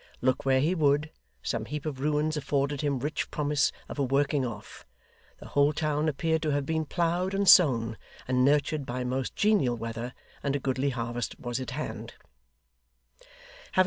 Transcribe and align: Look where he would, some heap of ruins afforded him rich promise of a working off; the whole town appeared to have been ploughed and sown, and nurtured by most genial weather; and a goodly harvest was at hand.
Look 0.19 0.45
where 0.47 0.61
he 0.61 0.73
would, 0.73 1.11
some 1.43 1.65
heap 1.65 1.85
of 1.85 1.99
ruins 1.99 2.35
afforded 2.35 2.81
him 2.81 2.97
rich 2.97 3.29
promise 3.29 3.71
of 3.87 3.99
a 3.99 4.03
working 4.03 4.43
off; 4.43 4.83
the 5.37 5.49
whole 5.49 5.73
town 5.73 6.09
appeared 6.09 6.41
to 6.41 6.49
have 6.49 6.65
been 6.65 6.85
ploughed 6.85 7.35
and 7.35 7.47
sown, 7.47 7.97
and 8.27 8.43
nurtured 8.43 8.83
by 8.83 9.03
most 9.03 9.35
genial 9.35 9.77
weather; 9.77 10.15
and 10.41 10.55
a 10.55 10.59
goodly 10.59 10.89
harvest 10.89 11.39
was 11.39 11.59
at 11.59 11.69
hand. 11.69 12.15